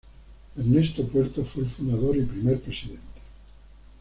Ernesto 0.57 1.03
Puerto, 1.07 1.45
fue 1.45 1.61
el 1.61 1.69
fundador 1.69 2.17
y 2.17 2.23
primer 2.23 2.59
presidente. 2.59 3.21